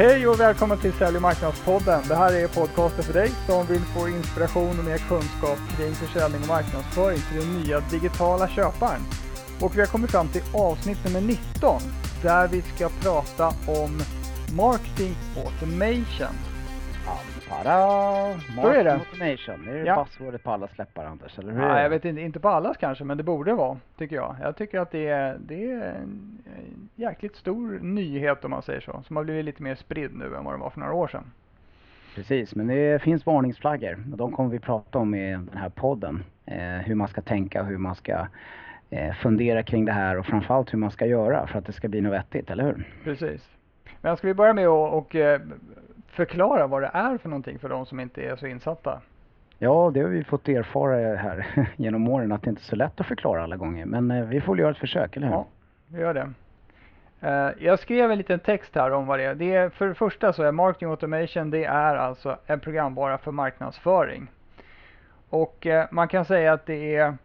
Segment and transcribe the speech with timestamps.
[0.00, 2.02] Hej och välkommen till Sälj och marknadspodden.
[2.08, 6.40] Det här är podcasten för dig som vill få inspiration och mer kunskap kring försäljning
[6.40, 9.00] och marknadsföring till den nya digitala köparen.
[9.60, 11.82] Och vi har kommit fram till avsnitt nummer 19
[12.22, 14.02] där vi ska prata om
[14.56, 16.49] marketing automation.
[17.50, 18.40] Tada!
[18.62, 18.92] Så är det.
[18.92, 20.04] Automation, det är Ja.
[20.04, 21.58] buzzwordet på alla släppar Anders, eller hur?
[21.60, 24.36] Nej, jag vet inte, inte på allas kanske, men det borde vara, tycker jag.
[24.42, 26.38] Jag tycker att det är, det är en
[26.94, 30.44] jäkligt stor nyhet om man säger så, som har blivit lite mer spridd nu än
[30.44, 31.30] vad det var för några år sedan.
[32.14, 36.24] Precis, men det finns varningsflaggor och de kommer vi prata om i den här podden.
[36.46, 38.26] Eh, hur man ska tänka, hur man ska
[38.90, 41.88] eh, fundera kring det här och framförallt hur man ska göra för att det ska
[41.88, 42.88] bli något vettigt, eller hur?
[43.04, 43.48] Precis.
[44.00, 45.40] Men ska vi börja med att och, eh,
[46.10, 49.00] förklara vad det är för någonting för de som inte är så insatta?
[49.58, 53.00] Ja, det har vi fått erfara här genom åren att det inte är så lätt
[53.00, 53.86] att förklara alla gånger.
[53.86, 55.34] Men eh, vi får väl göra ett försök, eller hur?
[55.34, 55.46] Ja,
[55.88, 56.32] vi gör det.
[57.20, 59.34] Eh, jag skrev en liten text här om vad det är.
[59.34, 63.32] Det är för det första så är marketing automation det är alltså en programvara för
[63.32, 64.30] marknadsföring.
[65.30, 67.16] Och eh, man kan säga att det är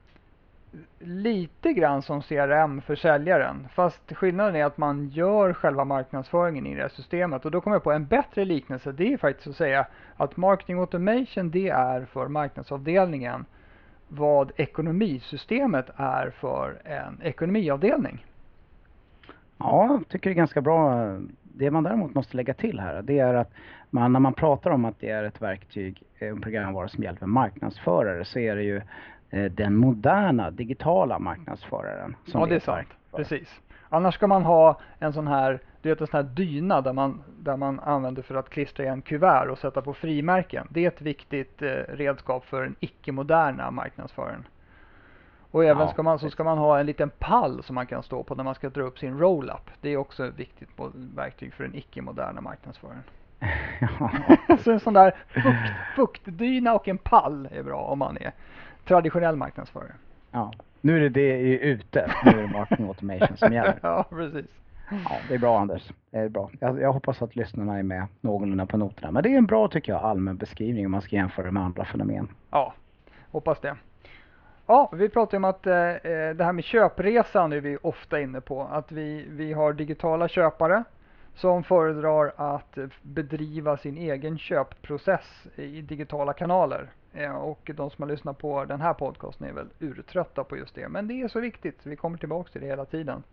[0.99, 3.67] lite grann som CRM för säljaren.
[3.73, 7.45] Fast skillnaden är att man gör själva marknadsföringen i det här systemet.
[7.45, 8.91] Och då kommer jag på en bättre liknelse.
[8.91, 13.45] Det är faktiskt att säga att marketing automation det är för marknadsavdelningen
[14.07, 18.25] vad ekonomisystemet är för en ekonomiavdelning.
[19.57, 21.11] Ja, jag tycker det är ganska bra.
[21.43, 23.51] Det man däremot måste lägga till här, det är att
[23.89, 28.25] man, när man pratar om att det är ett verktyg, en programvara som hjälper marknadsförare,
[28.25, 28.81] så är det ju
[29.29, 32.87] den moderna digitala marknadsföraren som Ja, det är sant.
[33.15, 33.61] Precis.
[33.89, 37.23] Annars ska man ha en sån här, du vet en sån här dyna där man,
[37.39, 40.67] där man använder för att klistra igen kuvert och sätta på frimärken.
[40.69, 44.47] Det är ett viktigt eh, redskap för den icke-moderna marknadsföraren.
[45.51, 48.03] Och även Ja, ska man, så ska man ha en liten pall som man kan
[48.03, 49.69] stå på när man ska dra upp sin roll-up.
[49.81, 50.69] Det är också ett viktigt
[51.15, 53.03] verktyg för den icke-moderna marknadsföraren.
[53.79, 54.11] ja,
[54.63, 55.45] så en sån där fukt,
[55.95, 58.31] fuktdyna och en pall är bra om man är
[58.87, 59.93] traditionell marknadsförare.
[60.31, 60.53] ja.
[60.81, 63.79] Nu är det det är ute, nu är det marketing automation som gäller.
[63.81, 64.45] ja, precis.
[64.89, 65.91] Ja, det är bra Anders.
[66.11, 66.49] Det är bra.
[66.59, 69.11] Jag, jag hoppas att lyssnarna är med någorlunda på noterna.
[69.11, 71.85] Men det är en bra, tycker jag, allmän beskrivning om man ska jämföra med andra
[71.85, 72.27] fenomen.
[72.51, 72.73] Ja,
[73.31, 73.75] hoppas det.
[74.67, 78.41] Ja, vi pratar om att eh, eh, det här med köpresan är vi ofta inne
[78.41, 78.61] på.
[78.63, 80.83] Att vi, vi har digitala köpare
[81.35, 86.89] som föredrar att bedriva sin egen köpprocess i digitala kanaler.
[87.13, 90.75] Eh, och de som har lyssnat på den här podcasten är väl urtrötta på just
[90.75, 90.89] det.
[90.89, 91.79] Men det är så viktigt.
[91.83, 93.23] Vi kommer tillbaka till det hela tiden.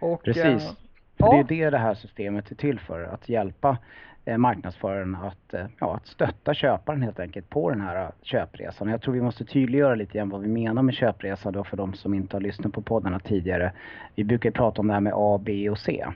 [0.00, 0.44] Och, Precis.
[0.44, 0.74] eh,
[1.18, 1.32] För ja.
[1.32, 3.02] det är det det här systemet är till för.
[3.02, 3.78] Att hjälpa
[4.24, 8.88] eh, marknadsföraren att, ja, att stötta köparen helt enkelt på den här köpresan.
[8.88, 11.94] Jag tror vi måste tydliggöra lite grann vad vi menar med köpresa då för de
[11.94, 13.72] som inte har lyssnat på poddarna tidigare.
[14.14, 16.06] Vi brukar prata om det här med A, B och C.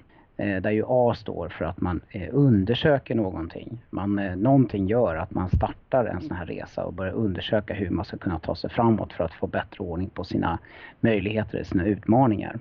[0.41, 3.79] Eh, där ju A står för att man eh, undersöker någonting.
[3.91, 7.91] Man, eh, någonting gör att man startar en sån här resa och börjar undersöka hur
[7.91, 10.59] man ska kunna ta sig framåt för att få bättre ordning på sina
[11.01, 12.59] möjligheter, sina utmaningar.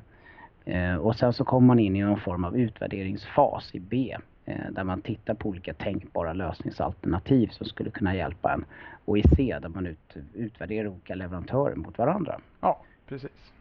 [1.02, 4.18] Och sen så kommer man in i någon form av utvärderingsfas i B.
[4.70, 8.66] Där man tittar på olika tänkbara lösningsalternativ som skulle kunna hjälpa en.
[9.06, 12.40] Och i C där man ut, utvärderar olika leverantörer mot varandra.
[12.62, 13.52] Ja, precis.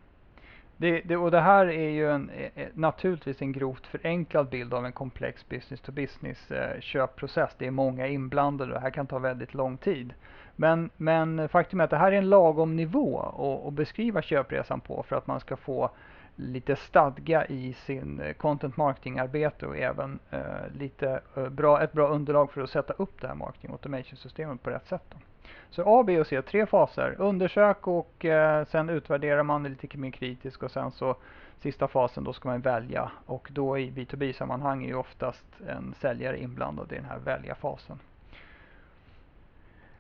[0.76, 4.74] Det, det, och det här är ju en, e, e, naturligtvis en grovt förenklad bild
[4.74, 7.54] av en komplex business to business eh, köpprocess.
[7.58, 10.14] Det är många inblandade och det här kan ta väldigt lång tid.
[10.56, 14.80] Men, men faktum är att det här är en lagom nivå att, att beskriva köpresan
[14.80, 15.90] på för att man ska få
[16.36, 20.40] lite stadga i sin eh, content marketing arbete och även eh,
[20.74, 24.62] lite eh, bra, ett bra underlag för att sätta upp det här marketing automation systemet
[24.62, 25.02] på rätt sätt.
[25.10, 25.16] Då.
[25.70, 27.14] Så A, B och C, tre faser.
[27.18, 31.16] Undersök och eh, sen utvärderar man lite mer kritiskt och sen så
[31.58, 36.40] sista fasen då ska man välja och då i B2B-sammanhang är ju oftast en säljare
[36.40, 37.98] inblandad i den här välja-fasen.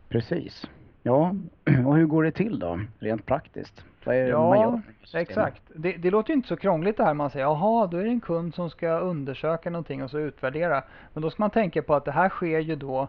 [0.08, 0.66] Precis.
[1.02, 1.34] Ja,
[1.86, 3.84] och hur går det till då, rent praktiskt?
[4.04, 4.82] Vad är det Ja, man gör?
[5.20, 5.62] Exakt.
[5.74, 8.10] Det, det låter ju inte så krångligt det här man säger, jaha, då är det
[8.10, 10.82] en kund som ska undersöka någonting och så utvärdera.
[11.12, 13.08] Men då ska man tänka på att det här sker ju då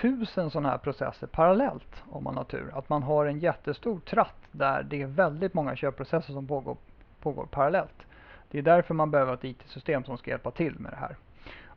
[0.00, 2.70] tusen sådana här processer parallellt om man har tur.
[2.74, 6.76] Att man har en jättestor tratt där det är väldigt många köpprocesser som pågår,
[7.20, 8.06] pågår parallellt.
[8.50, 11.16] Det är därför man behöver ett IT-system som ska hjälpa till med det här.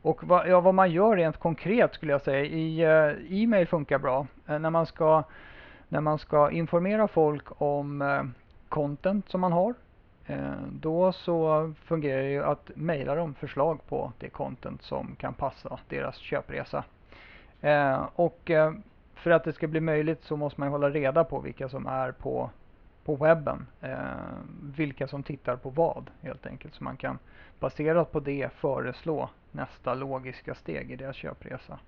[0.02, 3.98] Och vad, ja, vad man gör rent konkret skulle jag säga, i eh, e-mail funkar
[3.98, 4.26] bra.
[4.46, 5.22] Eh, när, man ska,
[5.88, 8.22] när man ska informera folk om eh,
[8.68, 9.74] content som man har.
[10.26, 15.34] Eh, då så fungerar det ju att mejla dem förslag på det content som kan
[15.34, 16.84] passa deras köpresa.
[17.62, 18.72] Eh, och eh,
[19.14, 22.12] för att det ska bli möjligt så måste man hålla reda på vilka som är
[22.12, 22.50] på,
[23.04, 23.66] på webben.
[23.80, 23.96] Eh,
[24.76, 26.74] vilka som tittar på vad helt enkelt.
[26.74, 27.18] Så man kan
[27.60, 31.78] baserat på det föreslå nästa logiska steg i deras köpresa.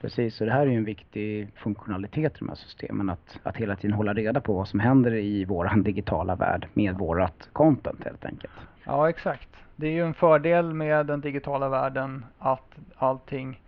[0.00, 3.10] Precis, och det här är ju en viktig funktionalitet i de här systemen.
[3.10, 6.94] Att, att hela tiden hålla reda på vad som händer i vår digitala värld med
[6.94, 8.52] vårat content helt enkelt.
[8.84, 9.48] Ja, exakt.
[9.76, 13.60] Det är ju en fördel med den digitala världen att allting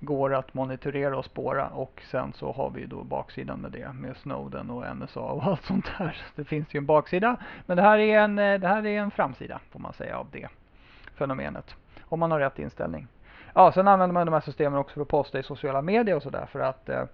[0.00, 4.16] går att monitorera och spåra och sen så har vi då baksidan med det med
[4.16, 6.16] Snowden och NSA och allt sånt där.
[6.34, 9.10] Det finns ju en baksida men det här är en, eh, det här är en
[9.10, 10.48] framsida får man säga av det
[11.14, 11.74] fenomenet.
[12.02, 13.06] Om man har rätt inställning.
[13.54, 16.22] Ja, sen använder man de här systemen också för att posta i sociala medier och
[16.22, 17.04] sådär för att eh,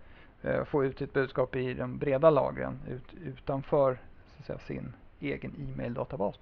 [0.43, 3.99] eh, få ut sitt budskap i de breda lagren ut, utanför
[4.37, 6.39] så att säga, sin egen e-mail-databas.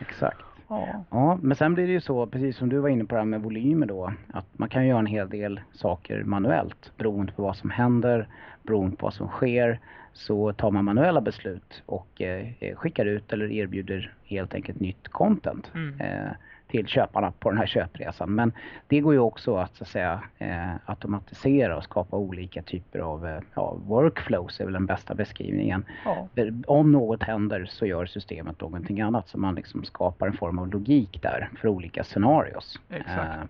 [0.00, 0.44] Exakt.
[0.68, 1.04] Ja.
[1.10, 3.26] ja, men sen blir det ju så, precis som du var inne på det här
[3.26, 7.56] med volymer då, att man kan göra en hel del saker manuellt beroende på vad
[7.56, 8.28] som händer,
[8.62, 9.80] beroende på vad som sker.
[10.12, 15.70] Så tar man manuella beslut och eh, skickar ut eller erbjuder helt enkelt nytt content.
[15.74, 16.00] Mm.
[16.00, 16.30] Eh,
[16.68, 18.34] till köparna på den här köpresan.
[18.34, 18.52] Men
[18.86, 23.26] det går ju också att, så att säga, eh, automatisera och skapa olika typer av
[23.26, 25.84] eh, ja, workflows är väl den bästa beskrivningen.
[26.04, 26.28] Ja.
[26.66, 30.68] Om något händer så gör systemet någonting annat så man liksom skapar en form av
[30.68, 32.80] logik där för olika scenarios.
[32.90, 33.36] Exakt.
[33.36, 33.44] Eh.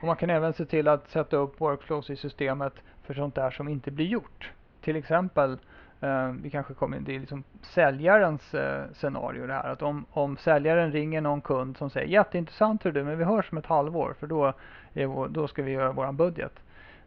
[0.00, 3.50] Och man kan även se till att sätta upp workflows i systemet för sånt där
[3.50, 4.50] som inte blir gjort.
[4.80, 5.58] Till exempel
[6.00, 9.72] Eh, vi kanske kommer, det är liksom säljarens eh, scenario det här.
[9.72, 13.52] Att om, om säljaren ringer någon kund som säger jätteintressant hur du, men vi hörs
[13.52, 14.52] om ett halvår för då,
[14.94, 16.52] är då ska vi göra vår budget.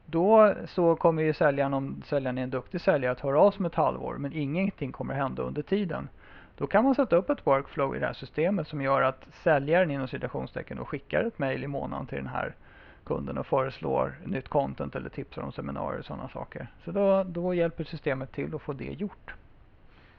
[0.06, 3.60] Då så kommer ju säljaren, om säljaren är en duktig säljare, att höra av sig
[3.60, 6.10] om ett halvår men ingenting kommer hända under tiden.
[6.58, 9.92] Då kan man sätta upp ett workflow i det här systemet som gör att säljaren
[9.92, 12.56] inom citationstecken skickar ett mail i månaden till den här
[13.08, 16.68] kunden och föreslår nytt content eller tipsar om seminarier och sådana saker.
[16.86, 19.34] Så då, då hjälper systemet till att få det gjort.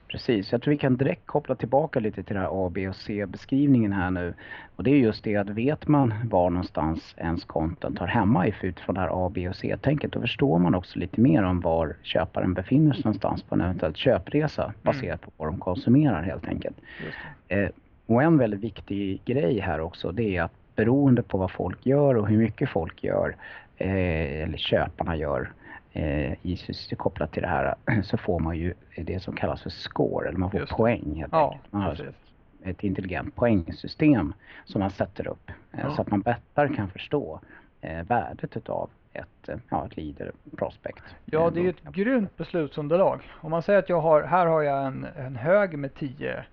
[0.08, 2.96] Precis, jag tror vi kan direkt koppla tillbaka lite till den här A, B och
[2.96, 4.34] C-beskrivningen här nu.
[4.76, 8.94] Och det är just det att vet man var någonstans ens content har hemma utifrån
[8.94, 12.54] det här A, B och C-tänket då förstår man också lite mer om var köparen
[12.54, 14.74] befinner sig någonstans på en eventuell köpresa mm.
[14.82, 16.76] baserat på vad de konsumerar helt enkelt.
[17.48, 17.68] Eh,
[18.06, 22.14] och en väldigt viktig grej här också det är att beroende på vad folk gör
[22.14, 23.36] och hur mycket folk gör,
[23.76, 25.52] eh, eller köparna gör,
[25.92, 26.58] eh, i,
[26.96, 30.50] kopplat till det här, så får man ju det som kallas för score, eller man
[30.50, 31.72] får poäng helt ja, enkelt.
[31.72, 32.12] Man har
[32.64, 34.34] ett intelligent poängsystem
[34.64, 35.94] som man sätter upp eh, ja.
[35.94, 37.40] så att man bättre kan förstå
[38.08, 41.04] värdet utav ett, ja, ett leader prospect.
[41.24, 43.20] Ja, det är ju ett grymt beslutsunderlag.
[43.40, 46.44] Om man säger att jag har, här har jag en, en hög med tio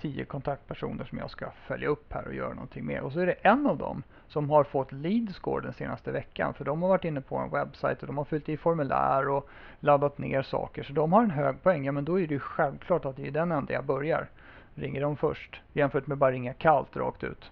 [0.00, 3.00] tio kontaktpersoner som jag ska följa upp här och göra någonting med.
[3.00, 6.54] Och så är det en av dem som har fått lead score den senaste veckan.
[6.54, 9.48] För de har varit inne på en webbsajt och de har fyllt i formulär och
[9.80, 10.82] laddat ner saker.
[10.82, 11.84] Så de har en hög poäng.
[11.84, 14.28] Ja men då är det ju självklart att det är den enda jag börjar.
[14.74, 17.50] Ringer de först jämfört med bara ringa kallt rakt ut.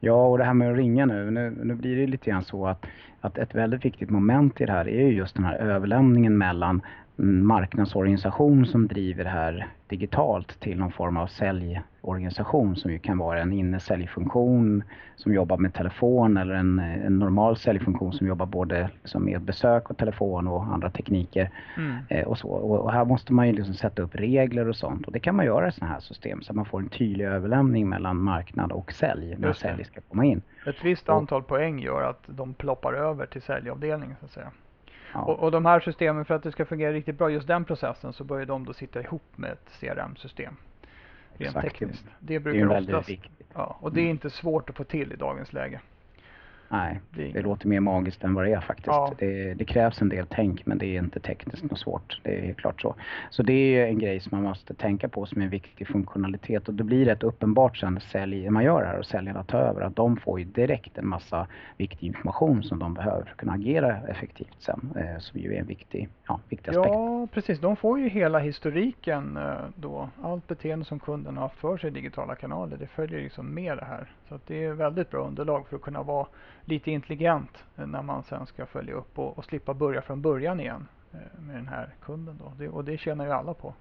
[0.00, 2.66] Ja, och det här med att ringa nu, nu, nu blir det lite grann så
[2.66, 2.86] att,
[3.20, 6.82] att ett väldigt viktigt moment i det här är ju just den här överlämningen mellan
[7.22, 13.40] marknadsorganisation som driver det här digitalt till någon form av säljorganisation som ju kan vara
[13.40, 14.84] en innesäljfunktion
[15.16, 19.90] som jobbar med telefon eller en, en normal säljfunktion som jobbar både liksom med besök
[19.90, 21.50] och telefon och andra tekniker.
[21.76, 21.96] Mm.
[22.08, 22.48] Eh, och, så.
[22.48, 25.36] Och, och, här måste man ju liksom sätta upp regler och sånt och det kan
[25.36, 28.72] man göra i sådana här system så att man får en tydlig överlämning mellan marknad
[28.72, 30.42] och sälj när sälj ska komma in.
[30.66, 34.50] Ett visst antal poäng gör att de ploppar över till säljavdelningen så att säga.
[35.12, 35.20] Ja.
[35.20, 38.12] Och, och, de här systemen, för att det ska fungera riktigt bra, just den processen,
[38.12, 40.56] så börjar de då sitta ihop med ett CRM-system.
[41.32, 41.68] Rent Exakt.
[41.68, 42.04] tekniskt.
[42.18, 43.50] Det brukar det är oftast, viktigt.
[43.54, 45.80] Ja, och det är inte svårt att få till i dagens läge.
[46.72, 48.86] Nej, det, det låter mer magiskt än vad det är faktiskt.
[48.86, 49.12] Ja.
[49.18, 52.20] Det, det, krävs en del tänk men det är inte tekniskt något svårt.
[52.22, 52.94] Det är helt klart så.
[53.30, 56.74] Så det är en grej som man måste tänka på som en viktig funktionalitet och
[56.74, 59.96] det blir rätt uppenbart sen sälj, man gör det här och säljarna tar över att
[59.96, 61.46] de får ju direkt en massa
[61.76, 64.92] viktig information som de behöver för att kunna agera effektivt sen.
[64.96, 66.92] Eh, som ju är en viktig, ja, viktig aspekt.
[66.92, 67.60] Ja, precis.
[67.60, 70.08] De får ju hela historiken eh, då.
[70.22, 72.76] Allt beteende som kunden har för sig i digitala kanaler.
[72.76, 74.12] Det följer liksom med det här.
[74.28, 76.26] Så att det är väldigt bra underlag för att kunna vara
[76.70, 80.86] lite intelligent när man sen ska följa upp och, och slippa börja från början igen
[81.12, 82.38] eh, med den här kunden.
[82.38, 82.52] Då.
[82.58, 83.74] Det, och det tjänar ju alla på.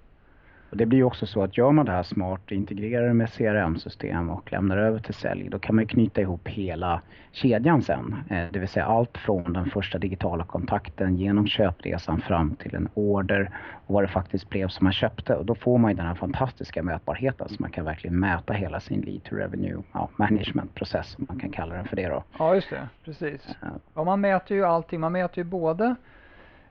[0.69, 4.29] Och det blir också så att gör man det här smart, integrerar det med CRM-system
[4.29, 8.15] och lämnar över till sälj, då kan man knyta ihop hela kedjan sen.
[8.29, 12.89] Eh, det vill säga allt från den första digitala kontakten genom köpresan fram till en
[12.93, 13.51] order
[13.85, 15.35] och vad det faktiskt blev som man köpte.
[15.35, 18.79] Och då får man ju den här fantastiska mätbarheten så man kan verkligen mäta hela
[18.79, 22.23] sin lead to revenue ja, management-process, om man kan kalla den för det då.
[22.39, 22.87] Ja, just det.
[23.05, 23.55] Precis.
[23.95, 24.99] Ja, man mäter ju allting.
[24.99, 25.93] Man mäter ju både eh,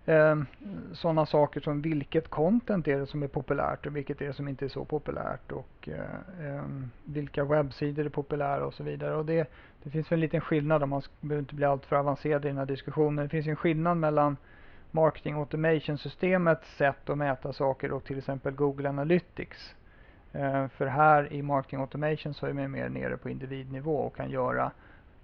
[0.08, 0.46] Ehm,
[0.92, 4.48] sådana saker som vilket content är det som är populärt och vilket är det som
[4.48, 9.14] inte är så populärt och eh, ehm, vilka webbsidor är populära och så vidare.
[9.14, 9.50] Och det,
[9.82, 12.66] det finns en liten skillnad, om man behöver inte bli alltför avancerad i den här
[12.66, 13.24] diskussionen.
[13.24, 14.36] Det finns en skillnad mellan
[14.90, 19.74] marketing automation systemets sätt att mäta saker och till exempel Google Analytics.
[20.32, 24.30] Eh, för här i marketing automation så är man mer nere på individnivå och kan
[24.30, 24.70] göra,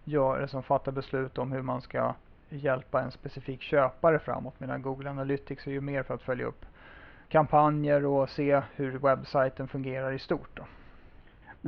[0.05, 2.15] göra som fattar beslut om hur man ska
[2.57, 6.67] hjälpa en specifik köpare framåt medan Google Analytics är ju mer för att följa upp
[7.29, 10.51] kampanjer och se hur webbsajten fungerar i stort.
[10.55, 10.63] Då.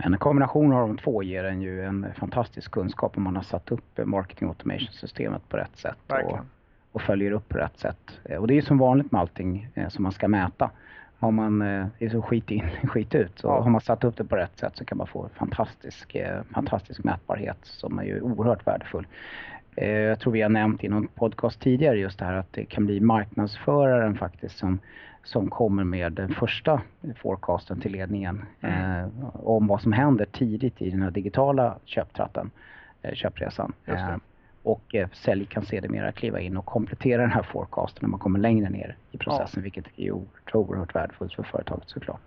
[0.03, 3.73] En kombination av de två ger en ju en fantastisk kunskap om man har satt
[3.73, 6.39] upp marketing automation-systemet på rätt sätt och,
[6.93, 8.21] och, följer upp på rätt sätt.
[8.25, 10.71] Eh, och det är som vanligt med allting eh, som man ska mäta.
[11.19, 13.39] Har man, eh, det är så skit in, skit ut.
[13.39, 13.63] Så ja.
[13.63, 16.17] har man satt upp det på rätt sätt så kan man få fantastisk,
[16.55, 19.07] fantastisk mätbarhet som är ju oerhört värdefull.
[19.77, 22.65] Eh, jag tror vi har nämnt i någon podcast tidigare just det här att det
[22.65, 24.79] kan bli marknadsföraren faktiskt som,
[25.25, 26.83] som kommer med den första
[27.17, 29.01] forecasten till ledningen mm.
[29.01, 32.51] eh, om vad som händer tidigt i den här digitala köptratten,
[33.03, 33.73] eh, köpresan.
[33.85, 34.17] Eh,
[34.63, 38.39] och eh, sälj kan sedermera kliva in och komplettera den här forecasten när man kommer
[38.39, 39.63] längre ner i processen, ja.
[39.63, 40.11] vilket är
[40.53, 42.21] oerhört värdefullt för företaget såklart.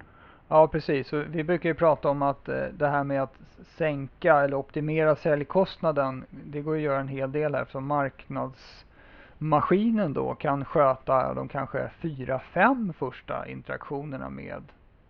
[0.51, 3.34] Ja precis, vi brukar ju prata om att eh, det här med att
[3.77, 10.36] sänka eller optimera säljkostnaden, det går att göra en hel del här eftersom marknadsmaskinen då
[10.36, 14.63] kan sköta de kanske fyra, fem första interaktionerna med,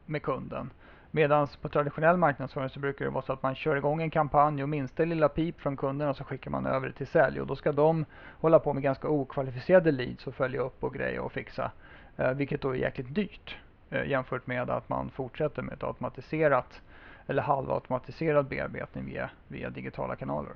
[0.05, 0.69] med kunden.
[1.11, 4.63] Medan på traditionell marknadsföring så brukar det vara så att man kör igång en kampanj
[4.63, 7.55] och minsta lilla pip från kunderna så skickar man över det till sälj och då
[7.55, 8.05] ska de
[8.39, 11.71] hålla på med ganska okvalificerade leads och följa upp och greja och fixa.
[12.17, 13.57] Eh, vilket då är jäkligt dyrt.
[13.89, 16.81] Eh, jämfört med att man fortsätter med ett automatiserat
[17.27, 20.51] eller halvautomatiserad bearbetning via, via digitala kanaler.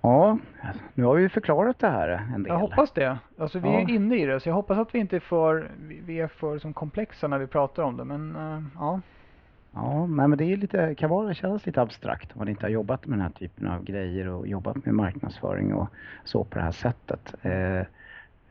[0.00, 0.38] Ja,
[0.94, 2.52] nu har vi förklarat det här en del.
[2.52, 3.18] Jag hoppas det.
[3.38, 3.80] Alltså vi ja.
[3.80, 5.70] är inne i det så jag hoppas att vi inte är för,
[6.04, 9.00] vi är för som komplexa när vi pratar om det men uh, ja.
[9.74, 13.06] Ja, men det är lite, kan vara, kännas lite abstrakt om man inte har jobbat
[13.06, 15.88] med den här typen av grejer och jobbat med marknadsföring och
[16.24, 17.34] så på det här sättet.
[17.42, 17.86] Eh,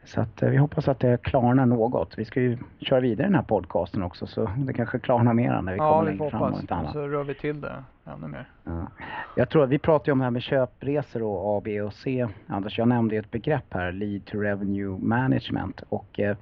[0.04, 2.18] så att eh, vi hoppas att det klarnar något.
[2.18, 5.72] Vi ska ju köra vidare den här podcasten också så det kanske klarnar mer när
[5.72, 6.42] vi ja, kommer längre fram.
[6.42, 6.94] Ja, vi får hoppas.
[6.94, 8.46] Så rör vi till det ännu mer.
[8.64, 8.88] Ja.
[9.36, 11.94] Jag tror att vi pratar ju om det här med köpresor och A, B och
[11.94, 12.28] C.
[12.48, 15.84] Anders, jag nämnde ett begrepp här, Lead to Revenue Management.
[15.90, 16.38] Och eh,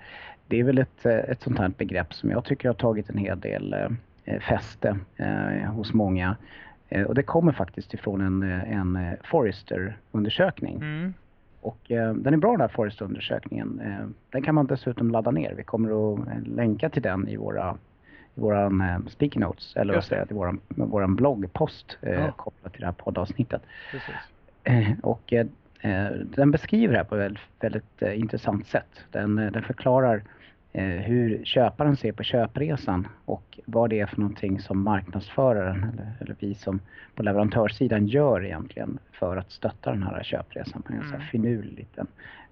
[0.48, 3.18] det är väl ett, eh, ett sånt här begrepp som jag tycker har tagit en
[3.18, 3.76] hel del
[4.26, 6.36] eh, fäste eh, hos många.
[6.90, 10.76] Eh, och det kommer faktiskt ifrån en, en Forrester-undersökning.
[10.76, 11.14] Mm.
[11.62, 13.82] Och eh, den är bra den här Forrest-undersökningen.
[13.86, 15.54] Eh, den kan man dessutom ladda ner.
[15.54, 17.78] Vi kommer att eh, länka till den i våra
[18.36, 22.32] i våran eh, speaking notes, eller vad säger i våran, våran bloggpost eh, ja.
[22.32, 23.62] kopplat till det här poddavsnittet.
[24.64, 25.46] Eh, och eh,
[26.24, 29.06] den beskriver det här på ett väldigt, väldigt intressant sätt.
[29.12, 30.24] Den, den förklarar
[30.82, 36.36] hur köparen ser på köpresan och vad det är för någonting som marknadsföraren eller, eller
[36.40, 36.80] vi som
[37.16, 41.22] på leverantörssidan gör egentligen för att stötta den här köpresan med en mm.
[41.22, 42.08] finurlig liten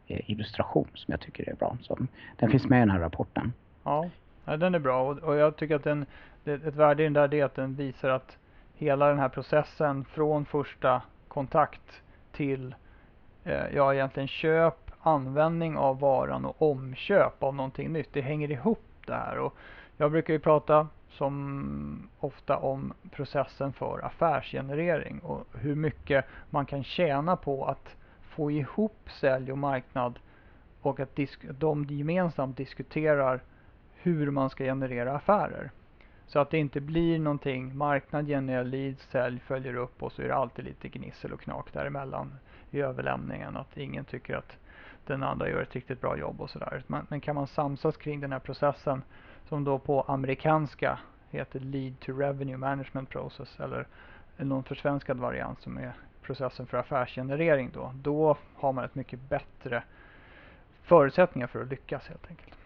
[0.07, 1.77] eh, illustration som jag tycker är bra.
[1.81, 1.97] Så
[2.35, 3.53] den finns med i den här rapporten.
[3.83, 4.09] Ja,
[4.45, 6.05] den är bra och, och jag tycker att den,
[6.45, 8.37] ett värde i den där är att den visar att
[8.75, 12.75] hela den här processen från första kontakt till
[13.43, 18.13] eh, ja, egentligen köp användning av varan och omköp av någonting nytt.
[18.13, 19.39] Det hänger ihop det här.
[19.39, 19.53] Och
[19.97, 26.83] jag brukar ju prata som ofta om processen för affärsgenerering och hur mycket man kan
[26.83, 30.19] tjäna på att få ihop sälj och marknad
[30.81, 31.19] och att
[31.59, 33.41] de gemensamt diskuterar
[33.95, 35.71] hur man ska generera affärer.
[36.27, 40.27] Så att det inte blir någonting, marknad genererar leads, sälj följer upp och så är
[40.27, 42.35] det alltid lite gnissel och knak däremellan
[42.71, 43.57] i överlämningen.
[43.57, 44.57] Att ingen tycker att
[45.07, 46.83] den andra gör ett riktigt bra jobb och sådär.
[46.87, 49.01] Men, men kan man samsas kring den här processen
[49.49, 50.99] som då på amerikanska
[51.29, 53.87] heter Lead to Revenue Management Process eller
[54.37, 57.91] någon försvenskad variant som är processen för affärsgenerering då.
[57.95, 59.83] Då har man ett mycket bättre
[60.83, 62.57] förutsättningar för att lyckas helt enkelt.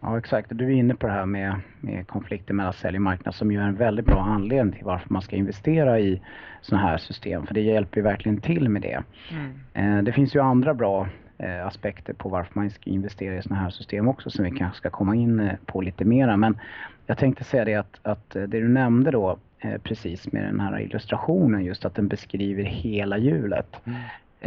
[0.00, 3.34] Ja exakt, du är inne på det här med, med konflikter mellan sälj och marknad
[3.34, 6.22] som ju är en väldigt bra anledning till varför man ska investera i
[6.60, 7.46] sådana här system.
[7.46, 9.02] För det hjälper ju verkligen till med det.
[9.30, 9.60] Mm.
[9.74, 11.08] Eh, det finns ju andra bra
[11.44, 14.78] Eh, aspekter på varför man ska investera i sådana här system också som vi kanske
[14.78, 16.36] ska komma in eh, på lite mera.
[16.36, 16.58] Men
[17.06, 20.60] jag tänkte säga det att, att eh, det du nämnde då eh, precis med den
[20.60, 23.80] här illustrationen just att den beskriver hela hjulet.
[23.84, 24.00] Mm.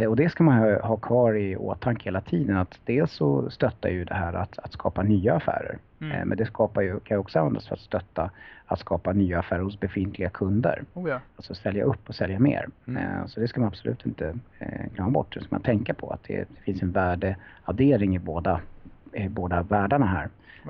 [0.06, 3.88] Och det ska man ha, ha kvar i åtanke hela tiden att dels så stöttar
[3.88, 5.78] ju det här att, att skapa nya affärer.
[6.00, 6.28] Mm.
[6.28, 8.30] Men det skapar ju, kan ju också användas för att stötta
[8.66, 10.84] att skapa nya affärer hos befintliga kunder.
[10.94, 11.20] Oh ja.
[11.36, 12.68] Alltså sälja upp och sälja mer.
[12.86, 13.28] Mm.
[13.28, 14.38] Så det ska man absolut inte
[14.94, 15.34] glömma bort.
[15.34, 18.60] Det ska man tänka på att det, det finns en värdeaddering i båda,
[19.12, 20.28] i båda världarna här.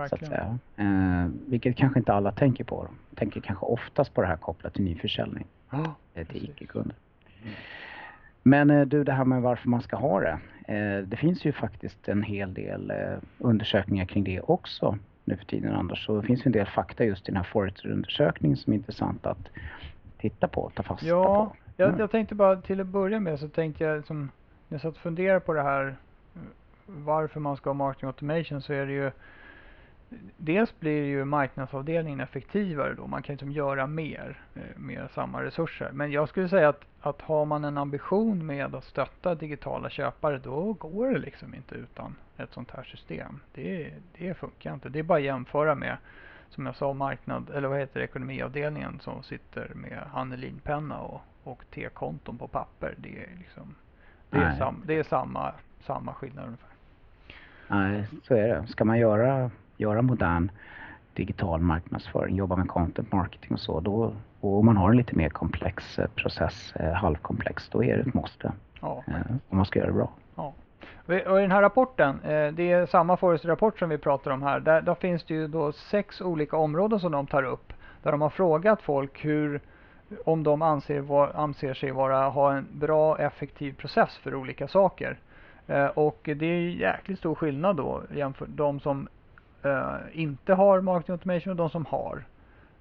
[0.08, 0.58] Säga.
[0.76, 2.88] Eh, vilket kanske inte alla tänker på.
[3.10, 5.46] De tänker kanske oftast på det här kopplat till nyförsäljning.
[5.70, 6.94] Ja, till icke-kunder.
[7.42, 7.54] Mm.
[8.48, 10.38] Men eh, du, det här med varför man ska ha det.
[10.74, 15.44] Eh, det finns ju faktiskt en hel del eh, undersökningar kring det också nu för
[15.44, 16.06] tiden Anders.
[16.06, 19.48] Så det finns en del fakta just i den här Forrester-undersökningen som är intressant att
[20.18, 21.56] titta på ta fasta ja, på.
[21.76, 21.96] Ja, mm.
[21.96, 24.20] jag, jag, tänkte bara till att börja med så tänkte jag som
[24.68, 25.96] när jag satt och funderade på det här
[26.86, 29.10] varför man ska ha marketing automation så är det ju
[30.36, 33.06] dels blir ju marknadsavdelningen effektivare då.
[33.06, 35.90] Man kan liksom göra mer eh, med samma resurser.
[35.92, 40.38] Men jag skulle säga att, att har man en ambition med att stötta digitala köpare
[40.38, 43.40] då går det liksom inte utan ett sånt här system.
[43.54, 44.88] Det, det funkar inte.
[44.88, 45.96] Det är bara att jämföra med
[46.50, 51.64] som jag sa marknad eller vad heter det, ekonomiavdelningen som sitter med Annelinpenna och, och
[51.74, 52.94] T-konton på papper.
[52.98, 53.74] Det är liksom
[54.30, 56.68] det är, sam, det är samma, samma skillnad ungefär.
[57.68, 58.66] Nej, så är det.
[58.66, 60.50] Ska man göra göra modern
[61.18, 65.16] digital marknadsföring, jobba med content marketing och så, då, och om man har en lite
[65.16, 68.52] mer komplex eh, process, eh, halvkomplex, då är det ett måste.
[68.80, 69.04] Ja.
[69.08, 69.14] Eh,
[69.48, 70.10] om man ska göra det bra.
[70.34, 70.54] Ja.
[71.06, 72.20] Och i den här rapporten,
[72.54, 75.72] det är samma Forrester-rapport som vi pratar om här, där, där, finns det ju då
[75.72, 77.72] sex olika områden som de tar upp.
[78.02, 79.60] Där de har frågat folk hur,
[80.24, 85.18] om de anser, var, anser sig vara, ha en bra effektiv process för olika saker.
[85.94, 89.08] Och det är jäkligt stor skillnad då jämfört de som
[89.64, 92.24] uh, inte har marketing automation och de som har.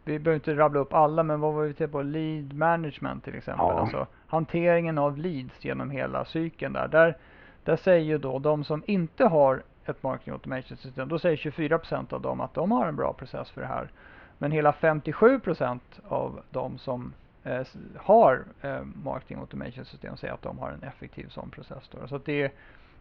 [0.03, 2.01] Vi behöver inte rabbla upp alla, men vad var vi till på?
[2.01, 3.65] Lead management till exempel.
[3.69, 3.79] Ja.
[3.79, 6.88] Alltså hanteringen av leads genom hela cykeln där.
[6.88, 7.17] Där,
[7.63, 12.13] där säger ju då de som inte har ett marketing automation system, då säger 24%
[12.13, 13.89] av dem att de har en bra process för det här.
[14.38, 20.60] Men hela 57% av de som eh, har eh, marketing automation system säger att de
[20.60, 21.89] har en effektiv sån process.
[21.91, 22.07] Då.
[22.07, 22.51] Så det,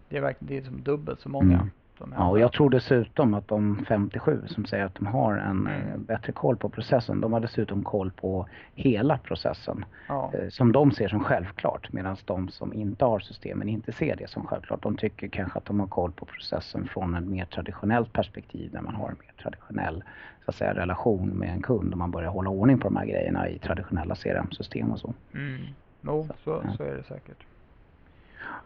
[0.09, 1.55] det är verkligen det är som dubbelt så många.
[1.55, 1.71] Mm.
[2.17, 5.67] Ja, och jag tror dessutom att de 57 som säger att de har en.
[5.67, 9.85] Eh, bättre koll på processen, de har dessutom koll på hela processen.
[10.09, 10.33] Ja.
[10.35, 14.31] Eh, som de ser som självklart, medan de som inte har systemen inte ser det
[14.31, 14.83] som självklart.
[14.83, 18.81] De tycker kanske att de har koll på processen från ett mer traditionellt perspektiv, där
[18.81, 20.05] man har en mer traditionell
[20.45, 23.07] så att säga, relation med en kund och man börjar hålla ordning på de här
[23.07, 25.15] grejerna i traditionella CRM-system och så.
[25.35, 25.61] Mm.
[26.01, 27.47] No, så, så, så är det säkert.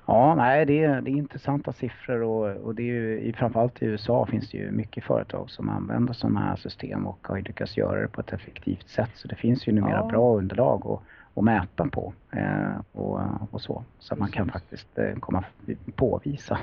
[0.07, 3.87] Ja, nej, det är, det är intressanta siffror och, och det är ju, framförallt i
[3.87, 8.01] USA finns det ju mycket företag som använder sådana här system och har lyckats göra
[8.01, 9.11] det på ett effektivt sätt.
[9.15, 10.07] Så det finns ju numera ja.
[10.07, 11.01] bra underlag att,
[11.39, 13.85] att mäta på eh, och, och så.
[13.99, 15.45] Så att man kan faktiskt eh, komma
[15.95, 16.59] påvisa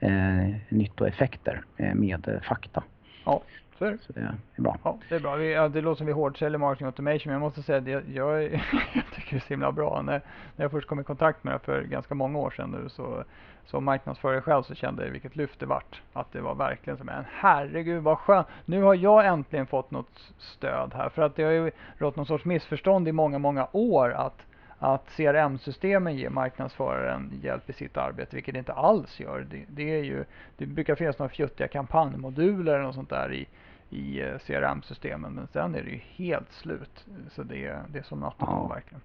[0.00, 2.82] eh, nyttoeffekter eh, med fakta.
[3.24, 3.42] Ja.
[3.78, 3.98] Så är det.
[3.98, 4.76] Så det är bra.
[4.84, 5.36] Ja, det är bra.
[5.36, 8.02] Vi, ja, det låter som vi hårdsäljer marketing automation, men jag måste säga att jag,
[8.14, 8.42] jag,
[8.94, 10.02] jag tycker det är så himla bra.
[10.02, 10.22] När,
[10.56, 13.24] när jag först kom i kontakt med det för ganska många år sedan nu så
[13.66, 16.02] som marknadsförare själv så kände jag vilket lyft det vart.
[16.12, 18.46] Att det var verkligen som en herregud vad skönt.
[18.64, 21.08] Nu har jag äntligen fått något stöd här.
[21.08, 24.46] För att det har ju rått någon sorts missförstånd i många, många år att
[24.78, 29.46] att CRM-systemen ger marknadsföraren hjälp i sitt arbete, vilket det inte alls gör.
[29.50, 30.24] Det, det, är ju,
[30.56, 33.48] det brukar finnas några fjuttiga kampanjmoduler eller något sånt där i,
[33.90, 37.06] i eh, CRM-systemen, men sen är det ju helt slut.
[37.30, 38.68] Så det, det är som natten ja.
[38.68, 39.00] verkligen.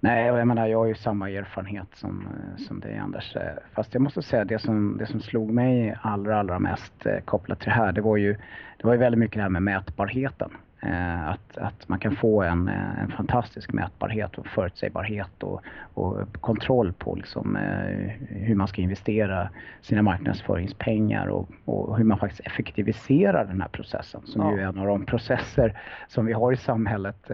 [0.00, 3.36] Nej, och jag menar jag har ju samma erfarenhet som, eh, som dig Anders.
[3.36, 3.42] Eh,
[3.74, 7.68] fast jag måste säga det som, det som slog mig allra, allra mest kopplat till
[7.68, 8.32] det här, det var ju,
[8.78, 10.50] det var ju väldigt mycket det här med mätbarheten.
[10.80, 15.62] Eh, att, att man kan få en, eh, en fantastisk mätbarhet och förutsägbarhet och,
[15.94, 22.18] och kontroll på liksom, eh, hur man ska investera sina marknadsföringspengar och, och, hur man
[22.18, 24.52] faktiskt effektiviserar den här processen som ja.
[24.52, 27.30] ju är en av de processer som vi har i samhället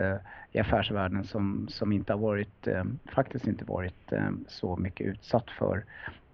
[0.52, 2.68] i affärsvärlden som, som inte har varit,
[3.14, 4.12] faktiskt inte varit
[4.46, 5.84] så mycket utsatt för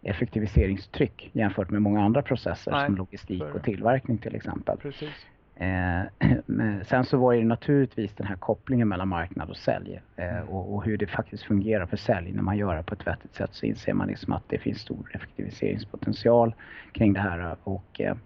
[0.03, 4.79] effektiviseringstryck jämfört med många andra processer Nej, som logistik och tillverkning till exempel.
[4.79, 5.27] Precis.
[5.59, 6.03] Eh,
[6.83, 10.85] sen så var det naturligtvis den här kopplingen mellan marknad och sälj eh, och, och,
[10.85, 12.33] hur det faktiskt fungerar för sälj.
[12.33, 14.79] När man gör det på ett vettigt sätt så inser man liksom att det finns
[14.79, 16.55] stor effektiviseringspotential
[16.93, 18.17] kring det här och eh,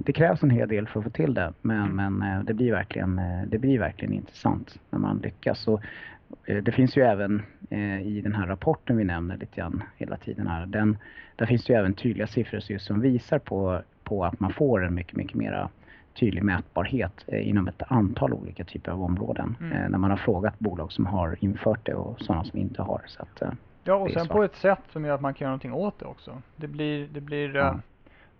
[0.00, 2.14] det krävs en hel del för att få till det men, mm.
[2.14, 5.68] men det, blir verkligen, det blir verkligen intressant när man lyckas.
[5.68, 5.80] Och,
[6.46, 7.42] det finns ju även
[8.02, 10.98] i den här rapporten vi nämner lite grann hela tiden här, den,
[11.36, 14.94] där finns det ju även tydliga siffror som visar på, på att man får en
[14.94, 15.70] mycket, mycket mera
[16.14, 19.56] tydlig mätbarhet eh, inom ett antal olika typer av områden.
[19.60, 19.72] Mm.
[19.72, 23.02] Eh, när man har frågat bolag som har infört det och sådana som inte har.
[23.06, 23.50] Så att, eh,
[23.84, 26.06] ja, och sen på ett sätt som gör att man kan göra någonting åt det
[26.06, 26.42] också.
[26.56, 27.80] Det blir, det blir ja.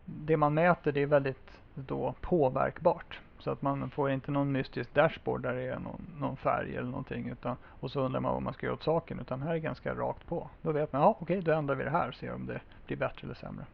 [0.05, 3.21] det man mäter det är väldigt då påverkbart.
[3.39, 6.89] Så att man får inte någon mystisk dashboard där det är någon, någon färg eller
[6.89, 7.29] någonting.
[7.29, 9.21] Utan, och så undrar man vad man ska göra åt saken.
[9.21, 10.51] Utan här är ganska rakt på.
[10.63, 12.13] Då vet man, ja okej då ändrar vi det här.
[12.13, 13.65] Ser om det blir bättre eller sämre.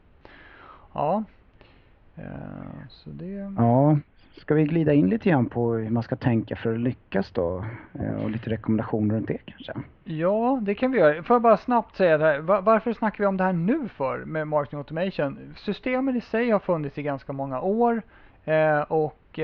[0.92, 1.24] Ja.
[2.20, 3.54] Eh, det...
[3.56, 3.98] Ja,
[4.40, 7.64] Ska vi glida in lite grann på hur man ska tänka för att lyckas då?
[8.00, 9.72] Eh, och lite rekommendationer runt det kanske?
[10.04, 11.22] Ja, det kan vi göra.
[11.22, 12.38] Får jag bara snabbt säga det här.
[12.40, 15.54] Varför snackar vi om det här nu för med marketing automation?
[15.56, 18.02] Systemen i sig har funnits i ganska många år.
[18.44, 19.40] Eh, och,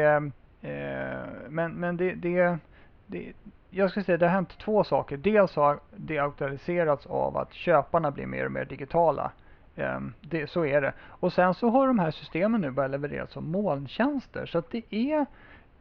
[1.48, 2.58] men men det, det,
[3.06, 3.32] det,
[3.70, 5.16] jag ska säga det har hänt två saker.
[5.16, 9.32] Dels har det aktualiserats av att köparna blir mer och mer digitala.
[9.76, 10.92] Ehm, det, så är det.
[11.00, 14.46] Och sen så har de här systemen nu börjat levereras som molntjänster.
[14.46, 15.26] Så att det är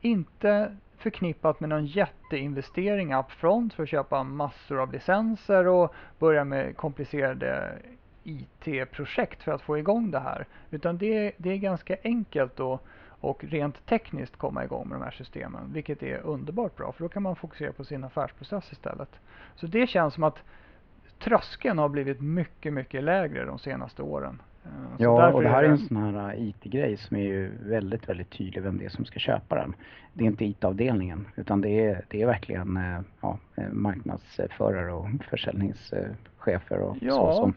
[0.01, 6.77] inte förknippat med någon jätteinvestering upfront för att köpa massor av licenser och börja med
[6.77, 7.77] komplicerade
[8.23, 10.45] IT-projekt för att få igång det här.
[10.71, 12.81] Utan det, det är ganska enkelt att
[13.25, 15.73] och rent tekniskt komma igång med de här systemen.
[15.73, 19.10] Vilket är underbart bra för då kan man fokusera på sin affärsprocess istället.
[19.55, 20.43] Så det känns som att
[21.19, 24.41] tröskeln har blivit mycket, mycket lägre de senaste åren.
[24.65, 27.51] Eh, så ja, och det här är en sån här eh, IT-grej som är ju
[27.60, 29.73] väldigt, väldigt tydlig vem det är som ska köpa den.
[30.13, 33.38] Det är inte IT-avdelningen utan det är, det är verkligen eh, ja,
[33.71, 37.54] marknadsförare och försäljningschefer och ja, så som,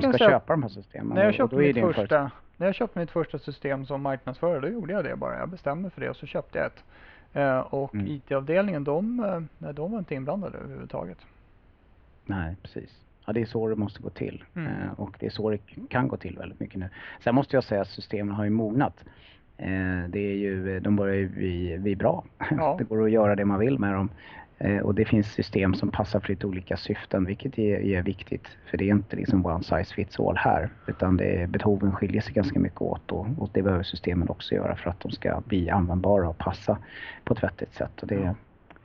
[0.00, 1.14] som ska köpa de här systemen.
[1.14, 4.92] När jag, köpte mitt första, när jag köpte mitt första system som marknadsförare då gjorde
[4.92, 5.38] jag det bara.
[5.38, 6.84] Jag bestämde för det och så köpte jag ett.
[7.72, 8.06] Och mm.
[8.06, 11.18] IT-avdelningen de, de var inte inblandade överhuvudtaget.
[12.26, 12.90] Nej, precis.
[13.26, 14.44] Ja, det är så det måste gå till.
[14.54, 14.66] Mm.
[14.66, 15.58] Eh, och det är så det
[15.88, 16.88] kan gå till väldigt mycket nu.
[17.24, 19.04] Sen måste jag säga att systemen har ju mognat.
[19.56, 22.24] Eh, det är ju, de börjar ju bli, bli bra.
[22.50, 22.76] Ja.
[22.78, 24.08] det går att göra det man vill med dem.
[24.58, 28.48] Eh, och det finns system som passar för lite olika syften, vilket är, är viktigt.
[28.70, 30.70] För det är inte liksom one size fits all här.
[30.86, 34.76] Utan det, behoven skiljer sig ganska mycket åt och, och det behöver systemen också göra
[34.76, 36.78] för att de ska bli användbara och passa
[37.24, 38.02] på ett vettigt sätt.
[38.02, 38.34] Och det,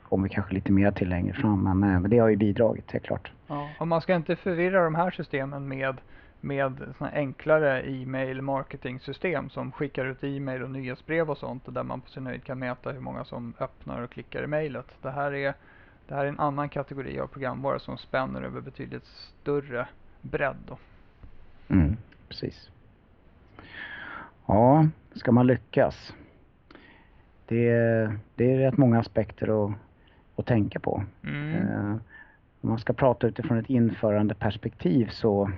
[0.08, 1.62] kommer kanske lite mer till längre fram.
[1.62, 3.32] Men, eh, men det har ju bidragit helt klart.
[3.46, 5.96] Ja, och man ska inte förvirra de här systemen med
[6.40, 11.82] med såna enklare e-mail marketing system som skickar ut e-mail och nyhetsbrev och sånt där
[11.82, 14.86] man på sin höjd kan mäta hur många som öppnar och klickar i mejlet.
[15.02, 15.54] Det här är
[16.08, 19.88] det här är en annan kategori av programvara som spänner över betydligt större
[20.20, 20.56] bredd.
[20.68, 20.78] Då.
[21.68, 21.96] Mm,
[22.28, 22.70] precis.
[24.46, 26.14] Ja, ska man lyckas?
[27.46, 27.70] Det,
[28.34, 29.72] det är rätt många aspekter att
[30.38, 31.02] att tänka på.
[31.24, 31.54] Mm.
[31.54, 31.96] Eh,
[32.60, 35.50] om man ska prata utifrån ett införandeperspektiv så,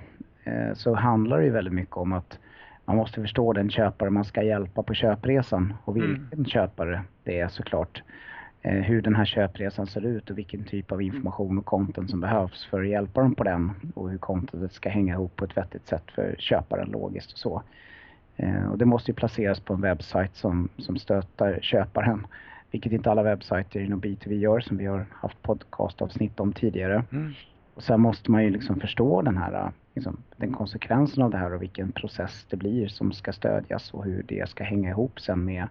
[0.43, 2.39] eh, så handlar det ju väldigt mycket om att
[2.85, 6.07] man måste förstå den köpare man ska hjälpa på köpresan och mm.
[6.09, 6.45] vilken mm.
[6.45, 8.03] köpare det är såklart.
[8.61, 12.19] Eh, hur den här köpresan ser ut och vilken typ av information och content som
[12.19, 15.57] behövs för att hjälpa dem på den och hur contentet ska hänga ihop på ett
[15.57, 17.61] vettigt sätt för köparen logiskt och så.
[18.71, 22.27] Och det måste ju placeras på en webbsajt som, som stöttar köparen
[22.71, 27.03] vilket inte alla webbsajter inom B2B gör som vi har haft podcastavsnitt om tidigare.
[27.11, 27.33] Mm.
[27.73, 31.53] Och sen måste man ju liksom förstå den här liksom, den konsekvensen av det här
[31.53, 35.45] och vilken process det blir som ska stödjas och hur det ska hänga ihop sen
[35.45, 35.67] med,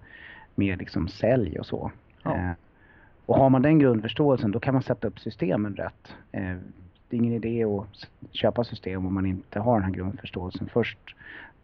[0.54, 1.90] med liksom sälj och så.
[2.22, 2.36] Ja.
[2.36, 2.52] Eh,
[3.26, 6.14] och har man den grundförståelsen då kan man sätta upp systemen rätt.
[6.32, 6.56] Eh,
[7.08, 10.98] det är ingen idé att köpa system om man inte har den här grundförståelsen först.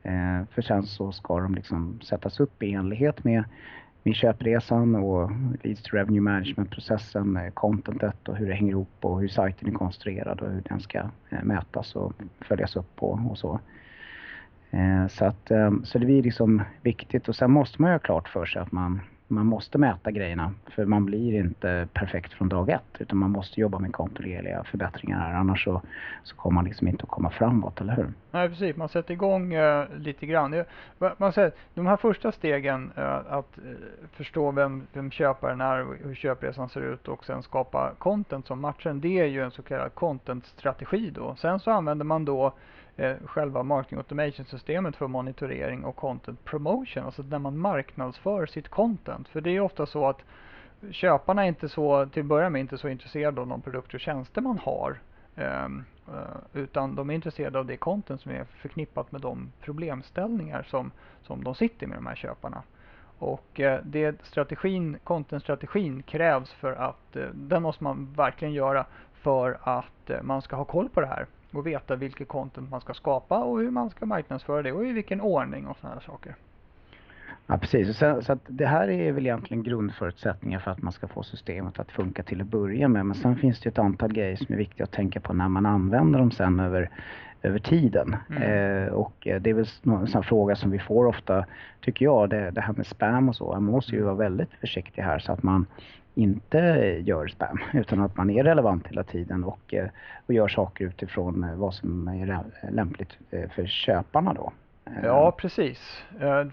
[0.02, 3.44] Eh, för sen så ska de liksom sättas upp i enlighet med
[4.06, 5.30] med köpresan och
[5.62, 10.40] leads to revenue management-processen, contentet och hur det hänger ihop och hur sajten är konstruerad
[10.40, 13.60] och hur den ska eh, mätas och följas upp på och så.
[14.70, 17.98] Eh, så, att, eh, så det blir liksom viktigt och sen måste man ju ha
[17.98, 22.48] klart för sig att man man måste mäta grejerna för man blir inte perfekt från
[22.48, 25.82] dag ett utan man måste jobba med kontinuerliga förbättringar här annars så,
[26.22, 28.12] så kommer man liksom inte att komma framåt, eller hur?
[28.30, 30.64] Nej precis, man sätter igång uh, eh, lite grann.
[31.16, 33.74] Man säger, de här första stegen uh, att uh,
[34.12, 38.60] förstå vem, vem köparen är och hur köpresan ser ut och sen skapa content som
[38.60, 41.34] matchen, det är ju en så kallad content-strategi då.
[41.36, 42.52] Sen så använder man då
[42.98, 49.28] Eh, själva marketing automation-systemet för monitorering och content promotion, alltså när man marknadsför sitt content.
[49.28, 50.22] För det är ofta så att
[50.90, 54.00] köparna är inte så, till att börja med inte så intresserade av de produkter och
[54.00, 54.98] tjänster man har.
[55.36, 60.62] Ehm, eh, utan de är intresserade av det content som är förknippat med de problemställningar
[60.62, 60.90] som,
[61.22, 62.62] som de sitter med de här köparna.
[63.18, 70.10] Och eh, det strategin, content-strategin krävs för att, den måste man verkligen göra för att
[70.22, 71.26] man ska ha koll på det här
[71.58, 74.92] och veta vilket content man ska skapa och hur man ska marknadsföra det och i
[74.92, 76.34] vilken ordning och sådana saker.
[77.46, 77.98] Ja, precis.
[77.98, 81.92] Så, så det här är väl egentligen grundförutsättningar för att man ska få systemet att
[81.92, 83.06] funka till att börja med.
[83.06, 85.66] Men sen finns det ett antal grejer som är viktiga att tänka på när man
[85.66, 86.90] använder dem sen över,
[87.42, 88.16] över tiden.
[88.30, 88.42] Mm.
[88.42, 91.46] Eh, och det är väl en sån fråga som vi får ofta,
[91.80, 93.52] tycker jag, det, det här med spam och så.
[93.52, 95.66] Man måste ju vara väldigt försiktig här så att man
[96.16, 96.58] inte
[97.04, 99.88] gör spam utan att man är relevant hela tiden och, eh,
[100.26, 104.52] och gör saker utifrån eh, vad som är lämpligt eh, för köparna då.
[105.02, 106.04] Ja, precis.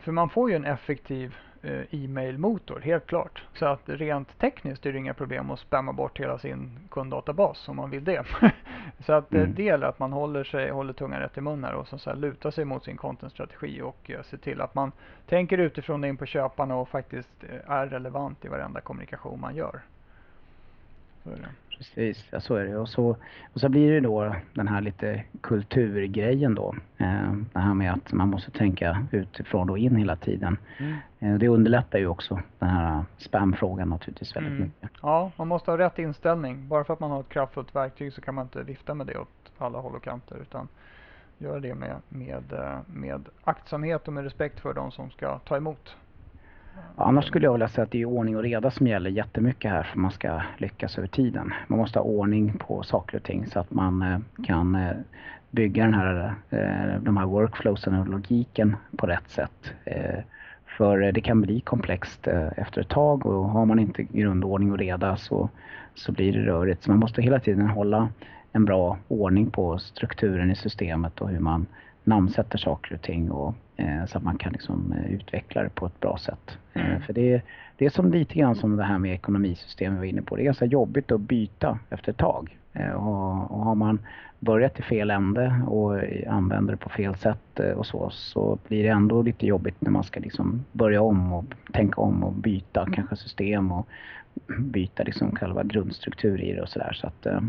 [0.01, 3.43] För man får ju en effektiv e-mailmotor, helt klart.
[3.53, 7.75] Så att rent tekniskt är det inga problem att spamma bort hela sin kunddatabas om
[7.75, 8.25] man vill det.
[9.05, 9.53] så att eh, mm.
[9.55, 12.13] det gäller att man håller, sig, håller tungan rätt i mun här och så, så
[12.13, 14.91] lutar sig mot sin contentstrategi och uh, ser till att man
[15.25, 19.81] tänker utifrån in på köparna och faktiskt är relevant i varenda kommunikation man gör.
[21.23, 21.62] Så är det.
[21.77, 22.77] Precis, ja, så är det.
[22.77, 23.17] Och så,
[23.53, 26.75] och så blir det då den här lite kulturgrejen då.
[26.97, 30.57] Eh, det här med att man måste tänka utifrån och in hela tiden.
[30.77, 30.95] Mm.
[31.19, 34.63] Eh, det underlättar ju också den här spamfrågan naturligtvis väldigt mm.
[34.63, 34.89] mycket.
[35.01, 36.67] Ja, man måste ha rätt inställning.
[36.67, 39.17] Bara för att man har ett kraftfullt verktyg så kan man inte vifta med det
[39.17, 40.37] åt alla håll och kanter.
[40.41, 40.67] Utan
[41.37, 45.57] göra det med, med, eh, med aktsamhet och med respekt för de som ska ta
[45.57, 45.95] emot
[46.95, 49.83] Annars skulle jag vilja säga att det är ordning och reda som gäller jättemycket här
[49.83, 51.53] för att man ska lyckas över tiden.
[51.67, 54.91] Man måste ha ordning på saker och ting så att man eh, kan eh,
[55.51, 59.73] bygga den här, eh, de här workflowsen och logiken på rätt sätt.
[60.77, 65.15] För det kan bli komplext efter ett tag och har man inte grundordning och reda
[65.15, 65.49] så,
[65.95, 66.83] så blir det rörigt.
[66.83, 68.09] Så man måste hela tiden hålla
[68.51, 71.65] en bra ordning på strukturen i systemet och hur man
[72.03, 75.85] namnsätter saker och ting och, eh, så att man kan liksom, eh, utveckla det på
[75.85, 76.57] ett bra sätt.
[76.73, 77.01] Eh, mm.
[77.01, 77.41] för det,
[77.77, 80.35] det är som lite grann som det här med ekonomisystem vi var inne på.
[80.35, 82.57] Det är ganska jobbigt att byta efter ett tag.
[82.73, 83.99] Eh, och, och, har man
[84.39, 88.89] börjat i fel ände och använder det på fel sätt och så, så blir det
[88.89, 93.15] ändå lite jobbigt när man ska liksom börja om och tänka om och byta kanske
[93.15, 93.87] system och
[94.47, 96.93] byta liksom själva grundstruktur i det och sådär.
[96.93, 97.41] Så att eh,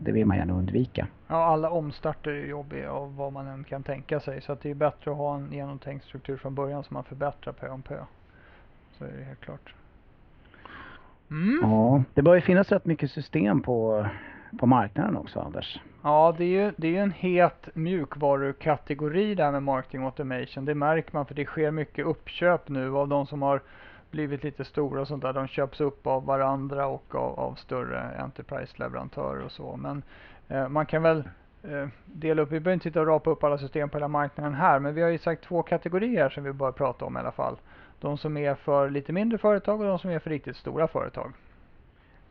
[0.00, 1.06] det vill man gärna undvika.
[1.26, 4.40] Ja, alla omstarter är jobbiga av vad man än kan tänka sig.
[4.40, 7.52] Så att det är bättre att ha en genomtänkt struktur från början som man förbättrar
[7.52, 7.98] pö om pö.
[8.98, 9.74] Så är det helt klart.
[11.30, 11.60] Mm.
[11.62, 14.06] Ja, det börjar finnas rätt mycket system på,
[14.58, 15.80] på marknaden också Anders.
[16.02, 20.64] Ja, det är ju det är en het mjukvarukategori där med marketing automation.
[20.64, 23.62] Det märker man för det sker mycket uppköp nu av de som har
[24.10, 25.32] blivit lite stora och sånt där.
[25.32, 29.76] De köps upp av varandra och av, av större Enterprise-leverantörer och så.
[29.76, 30.02] Men
[30.48, 31.18] eh, man kan väl
[31.62, 34.54] eh, dela upp, vi behöver inte sitta och rapa upp alla system på hela marknaden
[34.54, 37.32] här, men vi har ju sagt två kategorier som vi bör prata om i alla
[37.32, 37.56] fall.
[38.00, 41.32] De som är för lite mindre företag och de som är för riktigt stora företag.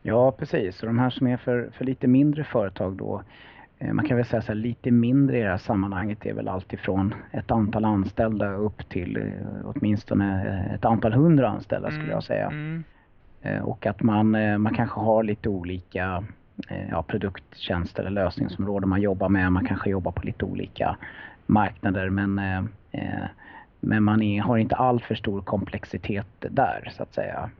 [0.02, 0.82] Ja, precis.
[0.82, 3.22] Och de här som är för, för lite mindre företag då,
[3.57, 6.48] Eh, man kan väl säga så här, lite mindre i det här sammanhanget är väl
[6.48, 9.22] alltifrån ett antal anställda upp till eh,
[9.64, 12.14] åtminstone eh, ett antal hundra anställda skulle mm.
[12.14, 12.46] jag säga.
[12.46, 12.84] Mm.
[13.62, 14.30] Och att man,
[14.62, 16.24] man kanske har lite olika
[16.90, 19.52] ja, produkttjänster eller lösningsområden man jobbar med.
[19.52, 20.96] Man kanske jobbar på lite olika
[21.46, 22.34] marknader men,
[23.80, 27.50] men man är, har inte all för stor komplexitet där så att säga.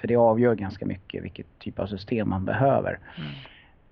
[0.00, 2.98] För det avgör ganska mycket vilket typ av system man behöver.
[3.18, 3.30] Mm.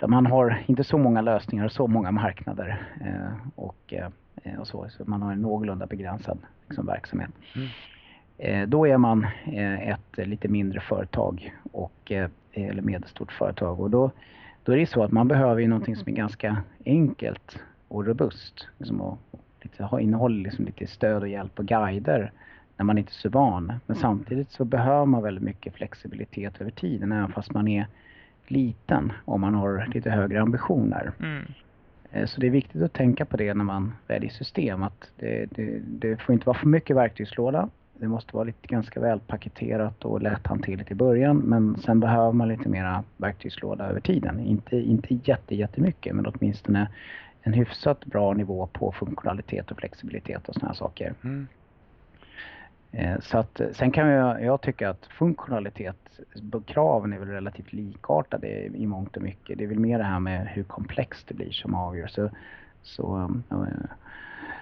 [0.03, 4.67] Där man har inte så många lösningar och så många marknader eh, och, eh, och
[4.67, 6.39] så, så man har en någorlunda begränsad
[6.69, 7.31] liksom, verksamhet.
[7.57, 7.69] Mm.
[8.39, 9.27] Eh, då är man
[9.81, 12.13] ett lite mindre företag och,
[12.53, 14.11] eller medelstort företag och då,
[14.65, 18.69] då är det så att man behöver ju någonting som är ganska enkelt och robust.
[18.79, 19.19] Liksom och
[19.61, 22.33] lite, innehåller liksom lite stöd och hjälp och guider
[22.77, 23.73] när man inte är så van.
[23.87, 27.87] Men samtidigt så behöver man väldigt mycket flexibilitet över tiden även fast man är
[28.47, 31.13] liten om man har lite högre ambitioner.
[31.21, 31.45] Mm.
[32.13, 34.83] Eh, så det är viktigt att tänka på det när man väljer system.
[34.83, 37.69] Att det, det, det, får inte vara för mycket verktygslåda.
[37.99, 41.37] Det måste vara lite ganska välpaketerat och lätthanterligt i början.
[41.37, 44.41] Men sen behöver man lite mera verktygslåda över tiden.
[44.41, 46.89] Inte, inte jätte, jättemycket men åtminstone
[47.43, 51.15] en hyfsat bra nivå på funktionalitet och flexibilitet och sådana här saker.
[51.25, 51.47] Mm.
[52.93, 55.07] Eh, så att, sen kan jag, jag tycka att
[56.17, 59.59] funktionalitetskraven är väl relativt likartade i mångt och mycket.
[59.59, 62.07] Det är väl mer det här med hur komplext det blir som avgör.
[62.07, 62.31] Så,
[62.83, 63.59] så, äh,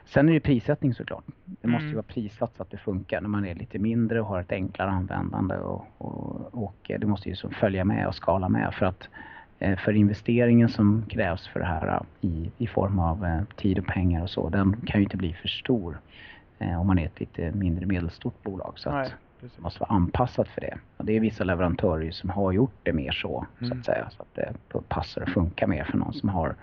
[0.04, 1.24] sen är det prissättning såklart.
[1.44, 1.96] Det måste ju mm.
[1.96, 4.90] vara prissatt så att det funkar när man är lite mindre och har ett enklare
[4.90, 9.08] användande och, och, och det måste ju så följa med och skala med för att
[9.58, 14.22] eh, för investeringen som krävs för det här i, i form av tid och pengar
[14.22, 16.00] och så, den kan ju inte bli för stor
[16.58, 18.72] eh, om man är ett lite mindre medelstort bolag.
[18.76, 20.78] Så att det måste vara anpassat för det.
[20.96, 23.48] Och det är vissa leverantörer som har gjort det mer så, mm.
[23.58, 23.84] så att mm.
[23.84, 24.10] säga.
[24.10, 26.54] Så att det passar och funkar mer för någon som har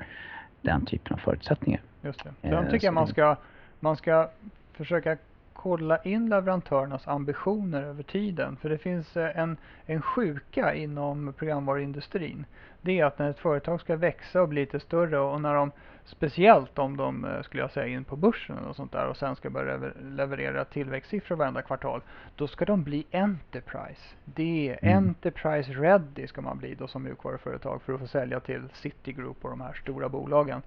[0.62, 1.82] den typen av förutsättningar.
[2.02, 2.34] Just det.
[2.42, 3.36] Sen eh, tycker jag man ska,
[3.80, 4.30] man ska
[4.74, 5.18] försöka
[5.58, 8.58] kolla in leverantörernas ambitioner över tiden.
[8.58, 12.46] För det finns eh, en, en sjuka inom programvaruindustrin.
[12.82, 15.72] Det är att när ett företag ska växa och bli lite större och när de
[16.08, 19.36] Speciellt om de, eh, skulle jag säga, in på börsen och sånt där och sen
[19.36, 22.02] ska börja leverera tillväxtsiffror varenda kvartal.
[22.36, 24.02] Då ska de bli Enterprise.
[24.26, 24.98] Det är mm.
[24.98, 29.50] Enterprise Ready ska man bli då som mjukvaruföretag för att få sälja till Citigroup och
[29.50, 30.62] de här stora bolagen.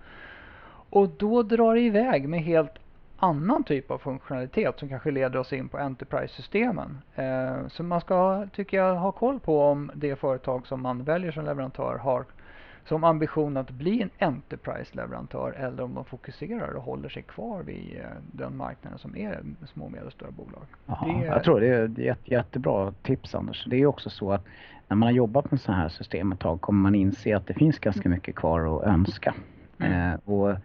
[0.90, 2.74] Och då drar det iväg med helt
[3.20, 6.98] annan typ av funktionalitet som kanske leder oss in på Enterprise-systemen.
[7.14, 11.33] Eh, så man ska, tycker jag, ha koll på om det företag som man väljer
[11.33, 12.24] som leverantör har
[12.85, 17.96] som ambition att bli en Enterprise-leverantör eller om de fokuserar och håller sig kvar vid
[17.98, 19.40] eh, den marknaden som är
[19.72, 20.62] små och medelstora bolag.
[20.87, 21.26] Aha, det.
[21.26, 23.64] Jag tror det är ett jättebra tips Anders.
[23.66, 24.46] Det är också så att
[24.88, 27.54] när man har jobbat med sådana här system ett tag kommer man inse att det
[27.54, 29.35] finns ganska mycket kvar att önska.
[29.78, 30.12] Mm.
[30.12, 30.56] Eh, och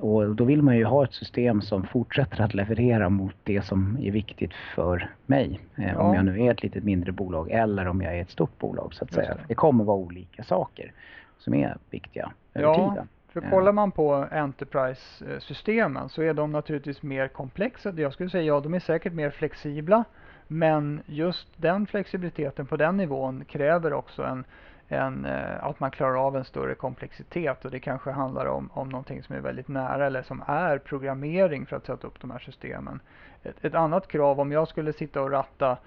[0.00, 3.98] och då vill man ju ha ett system som fortsätter att leverera mot det som
[4.02, 5.60] är viktigt för mig.
[5.76, 5.98] Eh, ja.
[5.98, 8.94] Om jag nu är ett litet mindre bolag eller om jag är ett stort bolag
[8.94, 9.34] så att säga.
[9.34, 9.40] Det.
[9.48, 9.54] det.
[9.54, 10.92] kommer vara olika saker
[11.38, 12.90] som är viktiga över ja.
[12.90, 13.08] tiden.
[13.32, 17.92] För kollar man på Enterprise-systemen så är de naturligtvis mer komplexa.
[17.96, 20.04] Jag skulle säga ja, de är säkert mer flexibla.
[20.46, 24.44] Men just den flexibiliteten på den nivån kräver också en
[24.88, 28.88] en, eh, att man klarar av en större komplexitet och det kanske handlar om, om
[28.88, 32.38] någonting som är väldigt nära eller som är programmering för att sätta upp de här
[32.38, 33.00] systemen.
[33.42, 35.78] Ett, ett annat krav om jag skulle sitta och ratta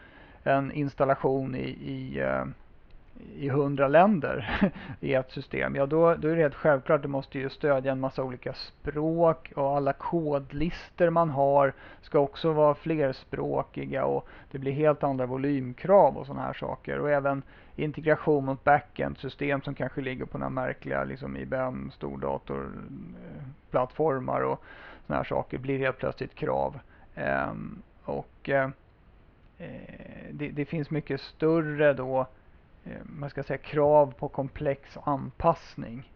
[0.44, 2.46] en installation i, i eh,
[3.36, 4.60] i hundra länder
[5.00, 8.00] i ett system, ja då, då är det helt självklart, det måste ju stödja en
[8.00, 14.72] massa olika språk och alla kodlister man har ska också vara flerspråkiga och det blir
[14.72, 17.00] helt andra volymkrav och sådana här saker.
[17.00, 17.44] Och även
[17.82, 24.64] integration mot backend-system som kanske ligger på några märkliga liksom IBM stordatorplattformar eh, och
[25.08, 26.80] sådana här saker blir helt plötsligt krav.
[27.16, 28.70] Ehm, och eh,
[29.58, 32.28] eh, det, det, finns mycket större då
[33.04, 36.12] man ska säga, krav på komplex anpassning.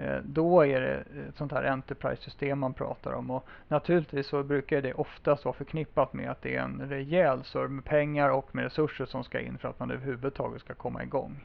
[0.00, 0.94] Eh, då är det
[1.28, 3.30] ett sånt här Enterprise-system man pratar om.
[3.30, 7.68] Och naturligtvis så brukar det oftast vara förknippat med att det är en rejäl surr
[7.68, 11.44] med pengar och med resurser som ska in för att man överhuvudtaget ska komma igång.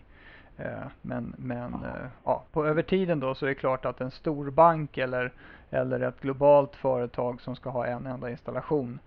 [0.57, 1.75] Eh, men, men
[2.23, 5.31] ja, på över tiden då så är det klart att en stor bank eller,
[5.69, 8.99] eller ett globalt företag som ska ha en enda installation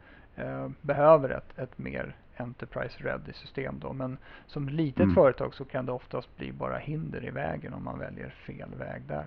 [0.80, 3.92] behöver ett, ett mer Enterprise Ready system då.
[3.92, 5.14] Men som litet mm.
[5.14, 9.02] företag så kan det oftast bli bara hinder i vägen om man väljer fel väg
[9.02, 9.26] där.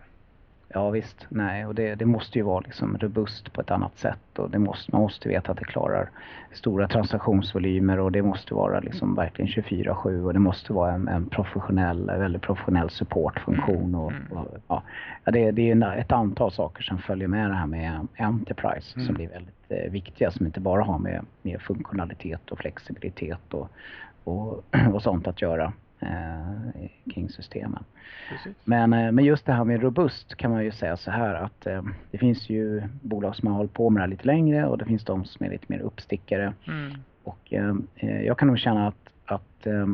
[0.73, 4.39] Ja visst, nej och det, det måste ju vara liksom robust på ett annat sätt
[4.39, 6.09] och det måste, man måste veta att det klarar
[6.51, 11.25] stora transaktionsvolymer och det måste vara liksom verkligen 24-7 och det måste vara en, en
[11.29, 14.31] professionell, väldigt professionell supportfunktion och, mm.
[14.31, 14.83] och ja,
[15.25, 19.05] det, det är ett antal saker som följer med det här med Enterprise mm.
[19.05, 23.69] som blir väldigt eh, viktiga som inte bara har med, med funktionalitet och flexibilitet och,
[24.23, 25.73] och, och sånt att göra
[27.13, 27.83] kring systemen.
[28.63, 31.67] Men, eh, men just det här med robust kan man ju säga så här att
[31.67, 34.77] eh, det finns ju bolag som har hållit på med det här lite längre och
[34.77, 36.53] det finns de som är lite mer uppstickare.
[36.67, 36.91] Mm.
[37.23, 39.87] Och eh, eh jag kan nog känna att, att eh,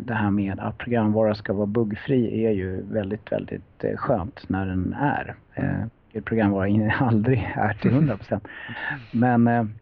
[0.00, 4.94] det här med att programvara ska vara buggfri är ju väldigt, väldigt skönt när den
[5.00, 5.34] är.
[5.54, 5.90] Mm.
[6.24, 8.40] programvara aldrig är till 100%.
[9.10, 9.72] Men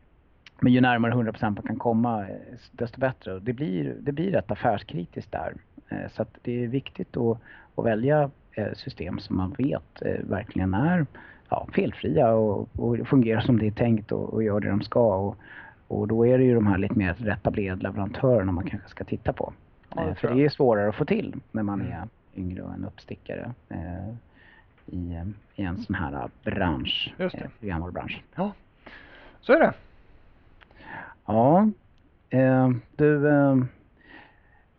[0.61, 2.27] men ju närmare 100% man kan komma
[2.73, 3.39] desto bättre.
[3.39, 5.55] Det blir, det blir rätt affärskritiskt där.
[5.89, 7.39] Eh, så det är viktigt att,
[7.75, 11.07] att välja eh, system som man vet eh, verkligen är
[11.49, 15.17] ja, felfria och, och fungerar som det är tänkt och, och gör det de ska.
[15.17, 15.37] Och,
[15.89, 19.33] och då är det ju de här lite mer etablerade leverantörerna man kanske ska titta
[19.33, 19.53] på.
[19.95, 23.53] Ja, För det är svårare att få till när man är yngre och en uppstickare
[23.69, 24.09] eh,
[24.87, 28.23] i, i en sån här bransch, programvarubransch.
[28.35, 28.53] Ja,
[29.41, 29.73] så är det.
[31.33, 31.69] Ja,
[32.31, 33.57] eh, du, eh,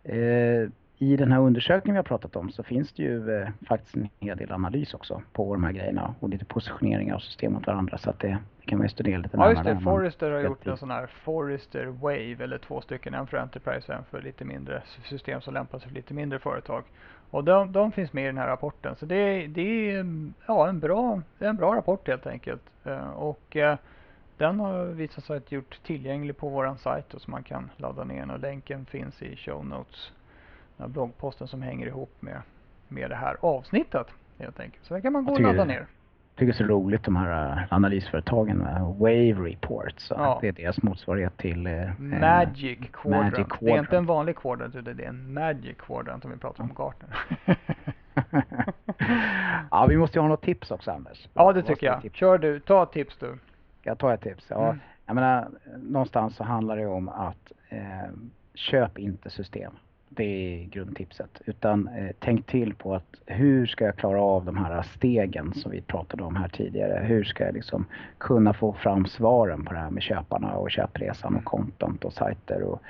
[0.03, 3.95] eh, i den här undersökningen vi har pratat om så finns det ju eh, faktiskt
[3.95, 7.67] en hel del analys också på de här grejerna och lite positioneringar av system mot
[7.67, 9.53] varandra så att det, det kan man ju studera lite närmare.
[9.53, 13.27] Ja just det, Forrester har gjort en sån här Forrester Wave eller två stycken, en
[13.27, 16.83] för Enterprise och en för lite mindre system som lämpar sig för lite mindre företag.
[17.29, 20.05] Och de, de finns med i den här rapporten så det, det är
[20.47, 22.61] ja, en, bra, en bra rapport helt enkelt.
[22.87, 23.57] Uh, och
[24.41, 28.03] den har visat sig att gjort tillgänglig på våran sajt och så man kan ladda
[28.03, 30.11] ner den och länken finns i show notes.
[30.77, 32.41] Den här bloggposten som hänger ihop med,
[32.87, 34.07] med det här avsnittet
[34.39, 34.85] helt enkelt.
[34.85, 35.75] Så där kan man gå och ladda ner.
[35.75, 35.87] Jag
[36.35, 38.59] tycker det är så roligt de här uh, analysföretagen
[38.99, 40.11] Wave Reports.
[40.15, 40.37] Ja.
[40.41, 43.31] Det är deras motsvarighet till uh, Magic, Quadrant.
[43.31, 43.59] Magic Quadrant.
[43.59, 46.63] Det är inte en vanlig Quadrant utan det är en Magic Quadrant om vi pratar
[46.63, 47.17] om Gartner.
[49.71, 51.27] ja, vi måste ju ha något tips också Anders.
[51.33, 52.09] Ja, det tycker jag.
[52.13, 53.37] Kör du, ta tips du.
[53.83, 54.45] Jag ta ett tips?
[54.49, 54.63] Ja.
[54.63, 54.79] Mm.
[55.05, 58.09] Jag menar, någonstans så handlar det om att eh,
[58.53, 59.73] köp inte system.
[60.09, 61.41] Det är grundtipset.
[61.45, 65.71] Utan eh, tänk till på att hur ska jag klara av de här stegen som
[65.71, 67.03] vi pratade om här tidigare.
[67.05, 67.85] Hur ska jag liksom
[68.17, 72.63] kunna få fram svaren på det här med köparna och köpresan och content och sajter
[72.63, 72.81] och,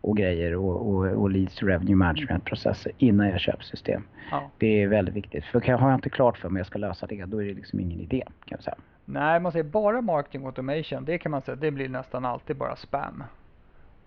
[0.00, 4.02] och grejer och, och, och leads revenue management processer innan jag köper system.
[4.30, 4.50] Ja.
[4.58, 5.44] Det är väldigt viktigt.
[5.44, 7.80] För har jag inte klart för mig jag ska lösa det, då är det liksom
[7.80, 8.76] ingen idé kan jag säga.
[9.04, 12.76] Nej, man säger bara marketing automation, det kan man säga, det blir nästan alltid bara
[12.76, 13.24] spam.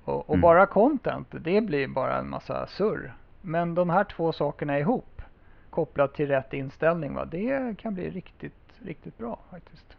[0.04, 0.42] Och, och mm.
[0.42, 3.14] bara content, det blir bara en massa surr.
[3.42, 5.22] Men de här två sakerna ihop,
[5.70, 9.98] kopplat till rätt inställning, va, det kan bli riktigt, riktigt bra faktiskt.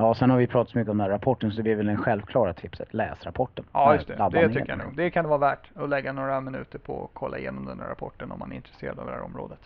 [0.00, 1.88] Ja, sen har vi pratat så mycket om den här rapporten så det är väl
[1.88, 2.94] en självklara tipset.
[2.94, 3.64] Läs rapporten.
[3.72, 4.28] Ja, just det.
[4.32, 4.96] Det tycker jag nog.
[4.96, 8.32] Det kan vara värt att lägga några minuter på att kolla igenom den här rapporten
[8.32, 9.58] om man är intresserad av det här området.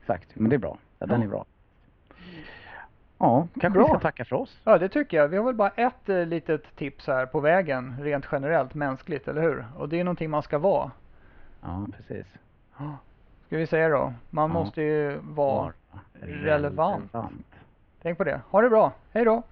[0.00, 0.78] Exakt, men det är bra.
[0.98, 1.44] Ja, den är bra.
[3.18, 3.82] Ja, kanske Bra.
[3.82, 4.60] vi ska tacka för oss.
[4.64, 5.28] Ja, det tycker jag.
[5.28, 9.42] Vi har väl bara ett eh, litet tips här på vägen, rent generellt mänskligt, eller
[9.42, 9.66] hur?
[9.76, 10.90] Och det är någonting man ska vara.
[11.62, 12.26] Ja, precis.
[13.46, 14.12] Ska vi säga då?
[14.30, 14.54] Man ja.
[14.54, 15.72] måste ju vara
[16.20, 17.14] relevant.
[17.14, 17.55] relevant.
[18.06, 18.40] Tänk på det.
[18.50, 18.92] Ha det bra.
[19.12, 19.42] Hej då!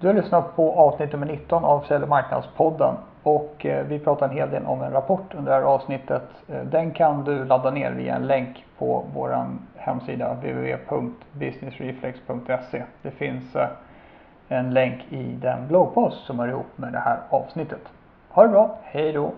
[0.00, 4.28] Du har lyssnat på avsnitt nummer 19 av Sälj och marknadspodden och eh, vi pratar
[4.28, 6.22] en hel del om en rapport under det här avsnittet.
[6.48, 12.82] Eh, den kan du ladda ner via en länk på vår hemsida www.businessreflex.se.
[13.02, 13.68] Det finns eh,
[14.48, 17.82] en länk i den bloggpost som hör ihop med det här avsnittet.
[18.28, 19.32] Ha det bra, hej då!